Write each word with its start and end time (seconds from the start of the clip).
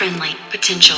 friendly 0.00 0.34
potential. 0.48 0.96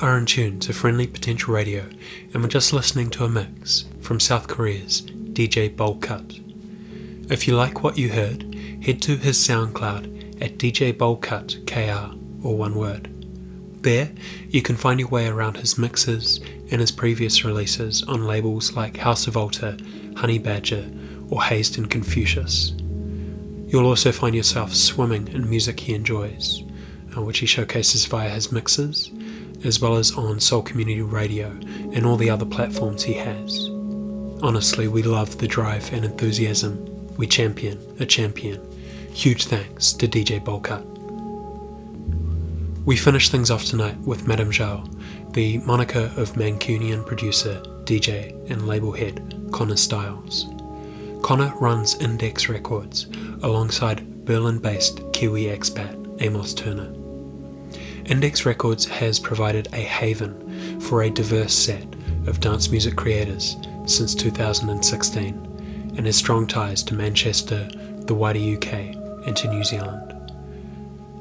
Are 0.00 0.16
in 0.16 0.26
tune 0.26 0.60
to 0.60 0.72
Friendly 0.72 1.08
Potential 1.08 1.52
Radio, 1.52 1.88
and 2.32 2.40
we're 2.40 2.48
just 2.48 2.72
listening 2.72 3.10
to 3.10 3.24
a 3.24 3.28
mix 3.28 3.86
from 4.00 4.20
South 4.20 4.46
Korea's 4.46 5.02
DJ 5.02 5.74
Bowlcut. 5.74 6.40
If 7.32 7.48
you 7.48 7.56
like 7.56 7.82
what 7.82 7.98
you 7.98 8.10
heard, 8.10 8.54
head 8.80 9.02
to 9.02 9.16
his 9.16 9.36
SoundCloud 9.38 10.40
at 10.40 10.56
DJ 10.56 10.96
Bowlcut 10.96 11.66
KR, 11.66 12.14
or 12.46 12.56
one 12.56 12.76
word. 12.76 13.10
There, 13.82 14.12
you 14.48 14.62
can 14.62 14.76
find 14.76 15.00
your 15.00 15.08
way 15.08 15.26
around 15.26 15.56
his 15.56 15.76
mixes 15.76 16.38
and 16.70 16.80
his 16.80 16.92
previous 16.92 17.44
releases 17.44 18.04
on 18.04 18.24
labels 18.24 18.74
like 18.74 18.98
House 18.98 19.26
of 19.26 19.36
Altar, 19.36 19.76
Honey 20.16 20.38
Badger, 20.38 20.88
or 21.28 21.42
Hazed 21.42 21.76
and 21.76 21.90
Confucius. 21.90 22.70
You'll 23.66 23.86
also 23.86 24.12
find 24.12 24.36
yourself 24.36 24.72
swimming 24.74 25.26
in 25.26 25.50
music 25.50 25.80
he 25.80 25.94
enjoys, 25.94 26.62
uh, 27.16 27.22
which 27.22 27.40
he 27.40 27.46
showcases 27.46 28.06
via 28.06 28.28
his 28.28 28.52
mixes 28.52 29.10
as 29.64 29.80
well 29.80 29.96
as 29.96 30.12
on 30.12 30.40
Seoul 30.40 30.62
Community 30.62 31.02
Radio 31.02 31.48
and 31.92 32.06
all 32.06 32.16
the 32.16 32.30
other 32.30 32.46
platforms 32.46 33.02
he 33.02 33.14
has. 33.14 33.68
Honestly, 34.42 34.86
we 34.88 35.02
love 35.02 35.38
the 35.38 35.48
drive 35.48 35.92
and 35.92 36.04
enthusiasm. 36.04 37.16
We 37.16 37.26
champion 37.26 37.78
a 37.98 38.06
champion. 38.06 38.60
Huge 39.12 39.46
thanks 39.46 39.92
to 39.94 40.06
DJ 40.06 40.42
Bowlcut. 40.42 40.84
We 42.84 42.96
finish 42.96 43.28
things 43.28 43.50
off 43.50 43.64
tonight 43.64 43.98
with 43.98 44.26
Madame 44.26 44.50
Zhao, 44.50 44.88
the 45.32 45.58
moniker 45.58 46.12
of 46.16 46.32
Mancunian 46.34 47.04
producer, 47.04 47.60
DJ, 47.84 48.32
and 48.50 48.66
label 48.66 48.92
head 48.92 49.34
Connor 49.50 49.76
Styles. 49.76 50.46
Connor 51.22 51.52
runs 51.60 51.96
Index 51.96 52.48
Records 52.48 53.06
alongside 53.42 54.24
Berlin 54.24 54.58
based 54.58 55.00
Kiwi 55.12 55.44
expat 55.44 56.22
Amos 56.22 56.54
Turner. 56.54 56.97
Index 58.08 58.46
Records 58.46 58.86
has 58.86 59.18
provided 59.18 59.68
a 59.74 59.82
haven 59.82 60.80
for 60.80 61.02
a 61.02 61.10
diverse 61.10 61.52
set 61.52 61.84
of 62.26 62.40
dance 62.40 62.70
music 62.70 62.96
creators 62.96 63.58
since 63.84 64.14
2016 64.14 65.94
and 65.94 66.06
has 66.06 66.16
strong 66.16 66.46
ties 66.46 66.82
to 66.84 66.94
Manchester, 66.94 67.68
the 68.06 68.14
wider 68.14 68.38
UK, 68.38 68.72
and 69.26 69.36
to 69.36 69.48
New 69.48 69.62
Zealand. 69.62 70.14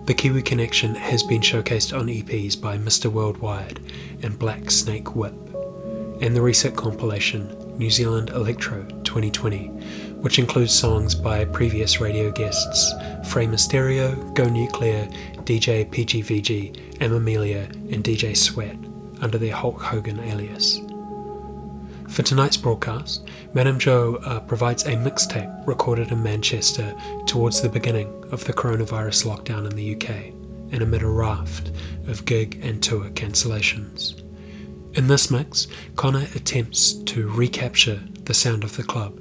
The 0.06 0.14
Kiwi 0.14 0.42
Connection 0.42 0.96
has 0.96 1.24
been 1.24 1.42
showcased 1.42 1.98
on 1.98 2.08
EPs 2.08 2.60
by 2.60 2.78
Mr. 2.78 3.12
Worldwide 3.12 3.82
and 4.24 4.40
Black 4.40 4.72
Snake 4.72 5.14
Whip, 5.14 5.34
and 6.22 6.34
the 6.34 6.42
recent 6.42 6.78
compilation 6.78 7.54
New 7.78 7.90
Zealand 7.90 8.30
Electro 8.30 8.84
2020, 9.04 9.68
which 10.22 10.40
includes 10.40 10.74
songs 10.74 11.16
by 11.16 11.44
previous 11.44 12.00
radio 12.00 12.32
guests 12.32 12.94
Frey 13.30 13.46
Mysterio, 13.46 14.34
Go 14.34 14.46
Nuclear, 14.46 15.10
DJ 15.48 15.90
PGVG, 15.90 17.00
M 17.00 17.14
Amelia, 17.14 17.70
and 17.90 18.04
DJ 18.04 18.36
Sweat 18.36 18.76
under 19.22 19.38
their 19.38 19.56
Hulk 19.56 19.82
Hogan 19.82 20.20
alias. 20.20 20.82
For 22.10 22.22
tonight's 22.22 22.58
broadcast, 22.58 23.26
Madame 23.54 23.80
Zhao 23.80 24.22
uh, 24.28 24.42
provides 24.42 24.84
a 24.86 24.98
mixtape 24.98 25.66
recorded 25.66 26.12
in 26.12 26.22
Manchester 26.22 26.94
towards 27.28 27.62
the 27.62 27.70
beginning 27.70 28.10
of 28.30 28.44
the 28.44 28.52
coronavirus 28.52 29.26
lockdown 29.26 29.66
in 29.66 29.78
the 29.78 29.96
UK 29.96 30.34
and 30.74 30.82
amid 30.82 31.02
a 31.02 31.08
raft 31.08 31.72
of 32.08 32.26
gig 32.26 32.60
and 32.62 32.84
tour 32.84 33.10
cancellations. 33.12 34.22
In 34.98 35.08
this 35.08 35.32
mix, 35.32 35.68
Connor 35.96 36.28
attempts 36.36 36.92
to 36.92 37.30
recapture 37.30 38.02
the 38.26 38.34
sound 38.34 38.66
of 38.66 38.76
the 38.76 38.84
club 38.84 39.18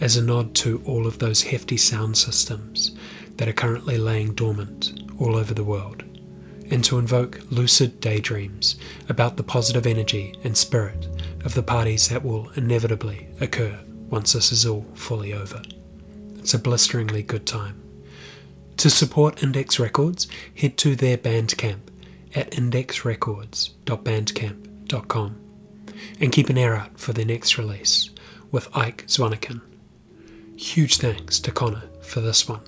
as 0.00 0.16
a 0.16 0.22
nod 0.22 0.56
to 0.56 0.82
all 0.84 1.06
of 1.06 1.20
those 1.20 1.44
hefty 1.44 1.76
sound 1.76 2.16
systems 2.16 2.90
that 3.36 3.46
are 3.46 3.52
currently 3.52 3.98
laying 3.98 4.34
dormant 4.34 5.03
all 5.18 5.36
over 5.36 5.54
the 5.54 5.64
world, 5.64 6.04
and 6.70 6.84
to 6.84 6.98
invoke 6.98 7.40
lucid 7.50 8.00
daydreams 8.00 8.76
about 9.08 9.36
the 9.36 9.42
positive 9.42 9.86
energy 9.86 10.34
and 10.44 10.56
spirit 10.56 11.08
of 11.44 11.54
the 11.54 11.62
parties 11.62 12.08
that 12.08 12.24
will 12.24 12.50
inevitably 12.56 13.28
occur 13.40 13.78
once 14.08 14.32
this 14.32 14.52
is 14.52 14.66
all 14.66 14.86
fully 14.94 15.32
over. 15.32 15.62
It's 16.38 16.54
a 16.54 16.58
blisteringly 16.58 17.22
good 17.22 17.46
time. 17.46 17.80
To 18.78 18.90
support 18.90 19.42
Index 19.42 19.78
Records, 19.78 20.26
head 20.56 20.76
to 20.78 20.96
their 20.96 21.16
Bandcamp 21.16 21.80
at 22.34 22.50
indexrecords.bandcamp.com 22.50 25.40
and 26.20 26.32
keep 26.32 26.48
an 26.48 26.58
ear 26.58 26.74
out 26.74 26.98
for 26.98 27.12
their 27.12 27.24
next 27.24 27.56
release 27.56 28.10
with 28.50 28.68
Ike 28.76 29.06
Zwanikken. 29.06 29.60
Huge 30.56 30.98
thanks 30.98 31.40
to 31.40 31.50
Connor 31.50 31.88
for 32.02 32.20
this 32.20 32.48
one. 32.48 32.60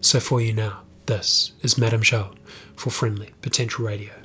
So 0.00 0.20
for 0.20 0.40
you 0.40 0.52
now, 0.52 0.82
this 1.08 1.52
is 1.62 1.78
Madame 1.78 2.02
Zhao 2.02 2.36
for 2.76 2.90
Friendly 2.90 3.30
Potential 3.40 3.86
Radio. 3.86 4.17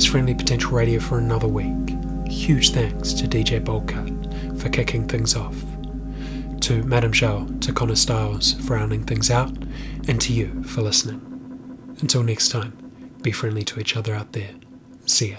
That's 0.00 0.10
Friendly 0.10 0.34
Potential 0.34 0.70
Radio 0.70 0.98
for 0.98 1.18
another 1.18 1.46
week. 1.46 1.94
Huge 2.26 2.70
thanks 2.70 3.12
to 3.12 3.28
DJ 3.28 3.62
Boldcut 3.62 4.58
for 4.58 4.70
kicking 4.70 5.06
things 5.06 5.36
off, 5.36 5.54
to 6.62 6.82
Madame 6.84 7.12
Zhao, 7.12 7.60
to 7.60 7.70
Connor 7.70 7.96
Styles 7.96 8.54
for 8.66 8.76
rounding 8.76 9.04
things 9.04 9.30
out, 9.30 9.54
and 10.08 10.18
to 10.22 10.32
you 10.32 10.62
for 10.62 10.80
listening. 10.80 11.20
Until 12.00 12.22
next 12.22 12.48
time, 12.48 12.72
be 13.20 13.30
friendly 13.30 13.62
to 13.64 13.78
each 13.78 13.94
other 13.94 14.14
out 14.14 14.32
there. 14.32 14.54
See 15.04 15.32
ya. 15.32 15.36